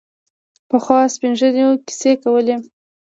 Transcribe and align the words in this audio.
پخوا 0.69 0.99
سپین 1.13 1.33
ږیرو 1.39 1.69
کیسې 1.87 2.11
کولې. 2.23 2.55